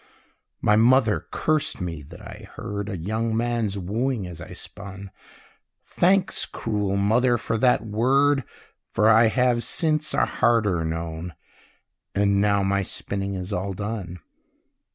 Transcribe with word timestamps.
My 0.63 0.75
mother 0.75 1.27
cursed 1.29 1.79
me 1.79 2.01
that 2.01 2.21
I 2.23 2.49
heard 2.55 2.89
A 2.89 2.97
young 2.97 3.37
man's 3.37 3.77
wooing 3.77 4.25
as 4.25 4.41
I 4.41 4.51
spun: 4.53 5.11
Thanks, 5.85 6.47
cruel 6.47 6.95
mother, 6.97 7.37
for 7.37 7.55
that 7.59 7.85
word, 7.85 8.43
For 8.89 9.07
I 9.07 9.27
have, 9.27 9.63
since, 9.63 10.15
a 10.15 10.25
harder 10.25 10.83
known! 10.83 11.35
And 12.15 12.41
now 12.41 12.63
my 12.63 12.81
spinning 12.81 13.35
is 13.35 13.53
all 13.53 13.73
done. 13.73 14.17